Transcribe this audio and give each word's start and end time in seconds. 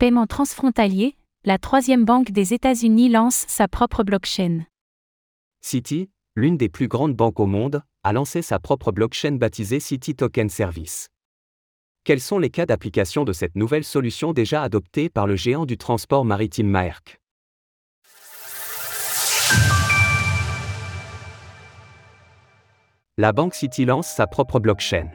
Paiement 0.00 0.26
transfrontalier, 0.26 1.14
la 1.44 1.58
troisième 1.58 2.06
banque 2.06 2.30
des 2.30 2.54
États-Unis 2.54 3.10
lance 3.10 3.44
sa 3.48 3.68
propre 3.68 4.02
blockchain. 4.02 4.64
Citi, 5.60 6.08
l'une 6.34 6.56
des 6.56 6.70
plus 6.70 6.88
grandes 6.88 7.14
banques 7.14 7.38
au 7.38 7.44
monde, 7.44 7.82
a 8.02 8.14
lancé 8.14 8.40
sa 8.40 8.58
propre 8.58 8.92
blockchain 8.92 9.32
baptisée 9.32 9.78
Citi 9.78 10.14
Token 10.14 10.48
Service. 10.48 11.10
Quels 12.04 12.22
sont 12.22 12.38
les 12.38 12.48
cas 12.48 12.64
d'application 12.64 13.24
de 13.24 13.34
cette 13.34 13.56
nouvelle 13.56 13.84
solution 13.84 14.32
déjà 14.32 14.62
adoptée 14.62 15.10
par 15.10 15.26
le 15.26 15.36
géant 15.36 15.66
du 15.66 15.76
transport 15.76 16.24
maritime 16.24 16.68
Maersk? 16.68 17.20
La 23.18 23.32
banque 23.32 23.54
Citi 23.54 23.84
lance 23.84 24.08
sa 24.08 24.26
propre 24.26 24.60
blockchain. 24.60 25.10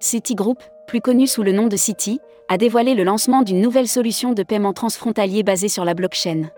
Citigroup, 0.00 0.58
plus 0.86 1.00
connu 1.00 1.26
sous 1.26 1.42
le 1.42 1.50
nom 1.50 1.66
de 1.66 1.76
Citi, 1.76 2.20
a 2.48 2.56
dévoilé 2.56 2.94
le 2.94 3.02
lancement 3.02 3.42
d'une 3.42 3.60
nouvelle 3.60 3.88
solution 3.88 4.32
de 4.32 4.42
paiement 4.44 4.72
transfrontalier 4.72 5.42
basée 5.42 5.68
sur 5.68 5.84
la 5.84 5.94
blockchain. 5.94 6.50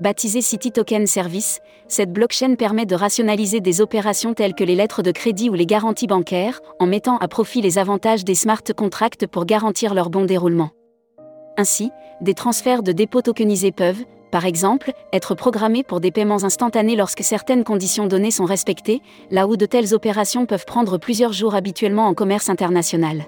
Baptisée 0.00 0.42
Citi 0.42 0.70
Token 0.70 1.06
Service, 1.06 1.60
cette 1.88 2.12
blockchain 2.12 2.54
permet 2.54 2.86
de 2.86 2.94
rationaliser 2.94 3.60
des 3.60 3.80
opérations 3.80 4.34
telles 4.34 4.54
que 4.54 4.64
les 4.64 4.74
lettres 4.74 5.02
de 5.02 5.10
crédit 5.10 5.50
ou 5.50 5.54
les 5.54 5.66
garanties 5.66 6.06
bancaires, 6.06 6.60
en 6.78 6.86
mettant 6.86 7.16
à 7.18 7.28
profit 7.28 7.62
les 7.62 7.78
avantages 7.78 8.24
des 8.24 8.34
smart 8.34 8.62
contracts 8.76 9.26
pour 9.26 9.46
garantir 9.46 9.94
leur 9.94 10.10
bon 10.10 10.24
déroulement. 10.24 10.70
Ainsi, 11.56 11.90
des 12.20 12.34
transferts 12.34 12.82
de 12.82 12.92
dépôts 12.92 13.22
tokenisés 13.22 13.72
peuvent, 13.72 14.04
par 14.30 14.44
exemple, 14.44 14.92
être 15.12 15.34
programmés 15.34 15.82
pour 15.82 16.00
des 16.00 16.10
paiements 16.10 16.44
instantanés 16.44 16.96
lorsque 16.96 17.22
certaines 17.22 17.64
conditions 17.64 18.06
données 18.06 18.30
sont 18.30 18.44
respectées, 18.44 19.02
là 19.30 19.46
où 19.46 19.56
de 19.56 19.66
telles 19.66 19.94
opérations 19.94 20.46
peuvent 20.46 20.66
prendre 20.66 20.98
plusieurs 20.98 21.32
jours 21.32 21.54
habituellement 21.54 22.06
en 22.06 22.14
commerce 22.14 22.48
international. 22.48 23.24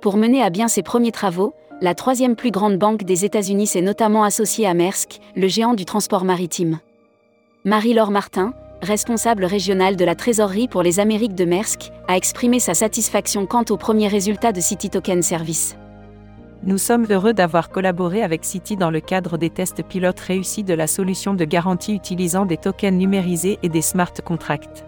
Pour 0.00 0.16
mener 0.16 0.42
à 0.42 0.50
bien 0.50 0.68
ses 0.68 0.82
premiers 0.82 1.12
travaux, 1.12 1.54
la 1.82 1.94
troisième 1.94 2.36
plus 2.36 2.50
grande 2.50 2.78
banque 2.78 3.04
des 3.04 3.24
États-Unis 3.24 3.66
s'est 3.66 3.82
notamment 3.82 4.24
associée 4.24 4.66
à 4.66 4.72
Maersk, 4.72 5.18
le 5.34 5.48
géant 5.48 5.74
du 5.74 5.84
transport 5.84 6.24
maritime. 6.24 6.78
Marie-Laure 7.64 8.10
Martin, 8.10 8.54
responsable 8.80 9.44
régionale 9.44 9.96
de 9.96 10.04
la 10.04 10.14
trésorerie 10.14 10.68
pour 10.68 10.82
les 10.82 11.00
Amériques 11.00 11.34
de 11.34 11.44
Maersk, 11.44 11.90
a 12.08 12.16
exprimé 12.16 12.60
sa 12.60 12.72
satisfaction 12.72 13.44
quant 13.46 13.64
aux 13.68 13.76
premiers 13.76 14.08
résultats 14.08 14.52
de 14.52 14.60
City 14.60 14.88
Token 14.88 15.22
Service. 15.22 15.76
Nous 16.66 16.78
sommes 16.78 17.06
heureux 17.10 17.32
d'avoir 17.32 17.70
collaboré 17.70 18.24
avec 18.24 18.44
Citi 18.44 18.76
dans 18.76 18.90
le 18.90 18.98
cadre 18.98 19.38
des 19.38 19.50
tests 19.50 19.84
pilotes 19.84 20.18
réussis 20.18 20.64
de 20.64 20.74
la 20.74 20.88
solution 20.88 21.32
de 21.32 21.44
garantie 21.44 21.94
utilisant 21.94 22.44
des 22.44 22.56
tokens 22.56 22.98
numérisés 22.98 23.60
et 23.62 23.68
des 23.68 23.82
smart 23.82 24.12
contracts. 24.24 24.84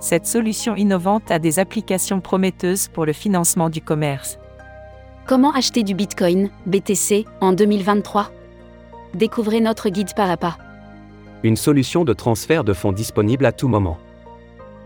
Cette 0.00 0.26
solution 0.26 0.76
innovante 0.76 1.30
a 1.30 1.38
des 1.38 1.58
applications 1.58 2.22
prometteuses 2.22 2.88
pour 2.88 3.04
le 3.04 3.12
financement 3.12 3.68
du 3.68 3.82
commerce. 3.82 4.38
Comment 5.26 5.52
acheter 5.52 5.82
du 5.82 5.92
Bitcoin, 5.94 6.48
BTC, 6.64 7.26
en 7.42 7.52
2023 7.52 8.30
Découvrez 9.12 9.60
notre 9.60 9.90
guide 9.90 10.08
à 10.16 10.38
pas. 10.38 10.56
Une 11.42 11.56
solution 11.56 12.06
de 12.06 12.14
transfert 12.14 12.64
de 12.64 12.72
fonds 12.72 12.92
disponible 12.92 13.44
à 13.44 13.52
tout 13.52 13.68
moment. 13.68 13.98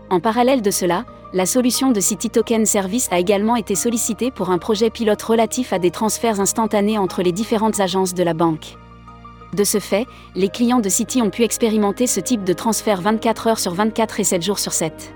En 0.09 0.19
parallèle 0.19 0.61
de 0.61 0.71
cela, 0.71 1.05
la 1.33 1.47
solution 1.47 1.89
de 1.91 1.99
City 1.99 2.29
Token 2.29 2.63
Service 2.67 3.07
a 3.11 3.17
également 3.17 3.55
été 3.55 3.73
sollicitée 3.73 4.29
pour 4.29 4.51
un 4.51 4.59
projet 4.59 4.91
pilote 4.91 5.21
relatif 5.23 5.73
à 5.73 5.79
des 5.79 5.89
transferts 5.89 6.39
instantanés 6.39 6.99
entre 6.99 7.23
les 7.23 7.31
différentes 7.31 7.79
agences 7.79 8.13
de 8.13 8.21
la 8.21 8.35
banque. 8.35 8.77
De 9.53 9.63
ce 9.63 9.79
fait, 9.79 10.05
les 10.35 10.49
clients 10.49 10.79
de 10.79 10.89
Citi 10.89 11.23
ont 11.23 11.31
pu 11.31 11.41
expérimenter 11.41 12.05
ce 12.05 12.19
type 12.19 12.43
de 12.43 12.53
transfert 12.53 13.01
24 13.01 13.47
heures 13.47 13.59
sur 13.59 13.73
24 13.73 14.19
et 14.19 14.23
7 14.23 14.43
jours 14.43 14.59
sur 14.59 14.73
7. 14.73 15.13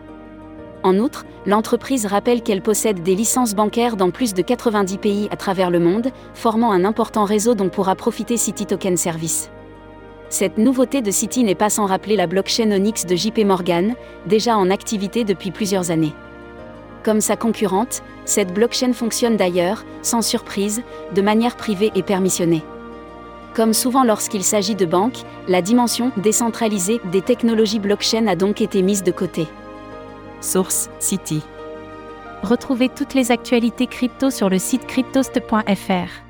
En 0.84 0.98
outre, 0.98 1.26
l'entreprise 1.46 2.08
rappelle 2.08 2.42
qu'elle 2.42 2.62
possède 2.64 3.04
des 3.04 3.16
licences 3.16 3.54
bancaires 3.54 3.96
dans 3.96 4.09
plus 4.09 4.34
de 4.34 4.42
90 4.42 4.98
pays 4.98 5.28
à 5.31 5.36
travers 5.36 5.70
le 5.70 5.80
monde, 5.80 6.12
formant 6.34 6.72
un 6.72 6.84
important 6.84 7.26
réseau 7.26 7.54
dont 7.54 7.70
pourra 7.70 7.96
profiter 7.96 8.38
Citi 8.38 8.66
Token 8.66 8.98
Service. 8.98 9.52
Cette 10.30 10.58
nouveauté 10.58 11.02
de 11.02 11.11
Citi 11.11 11.44
n'est 11.44 11.56
pas 11.56 11.70
sans 11.70 11.86
rappeler 11.86 12.16
la 12.16 12.28
blockchain 12.28 12.72
Onyx 12.72 13.06
de 13.06 13.16
JP 13.16 13.39
Morgan, 13.45 13.95
déjà 14.25 14.57
en 14.57 14.69
activité 14.69 15.24
depuis 15.24 15.52
plusieurs 15.52 15.90
années. 15.90 16.13
Comme 17.03 17.22
sa 17.22 17.38
concurrente, 17.38 18.03
cette 18.25 18.53
blockchain 18.53 18.91
fonctionne 18.91 19.38
d'ailleurs, 19.38 19.85
sans 20.02 20.22
surprise, 20.22 20.84
de 21.16 21.22
manière 21.22 21.56
privée 21.56 21.91
et 21.96 22.03
permissionnée. 22.03 22.63
Comme 23.56 23.74
souvent 23.74 24.03
lorsqu'il 24.03 24.44
s'agit 24.44 24.75
de 24.75 24.85
banques, 24.85 25.24
la 25.47 25.62
dimension 25.62 26.12
décentralisée 26.18 27.00
des 27.12 27.22
technologies 27.22 27.79
blockchain 27.79 28.28
a 28.28 28.35
donc 28.35 28.62
été 28.62 28.81
mise 28.81 29.03
de 29.03 29.12
côté. 29.12 29.47
Source 30.41 30.90
City. 31.00 31.41
Retrouvez 32.44 32.90
toutes 32.90 33.13
les 33.13 33.31
actualités 33.31 33.88
crypto 33.88 34.29
sur 34.29 34.50
le 34.50 34.59
site 34.59 34.85
cryptost.fr. 34.85 36.27